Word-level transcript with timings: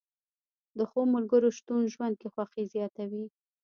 د 0.77 0.79
ښو 0.89 1.01
ملګرو 1.15 1.49
شتون 1.57 1.81
ژوند 1.93 2.13
کې 2.19 2.27
خوښي 2.33 2.63
زیاتوي 2.73 3.25